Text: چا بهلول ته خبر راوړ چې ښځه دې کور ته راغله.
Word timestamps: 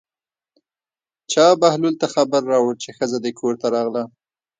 چا 1.31 1.45
بهلول 1.61 1.95
ته 2.01 2.07
خبر 2.13 2.41
راوړ 2.51 2.73
چې 2.83 2.89
ښځه 2.97 3.17
دې 3.23 3.31
کور 3.39 3.53
ته 3.61 3.67
راغله. 3.75 4.03